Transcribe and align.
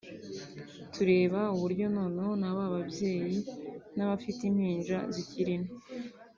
tureba 0.93 1.39
uburyo 1.55 1.85
noneho 1.95 2.31
na 2.41 2.51
ba 2.57 2.65
babyeyi 2.73 3.39
n’abafite 3.95 4.41
impinja 4.49 4.99
zikiri 5.13 5.53
nto 5.63 5.75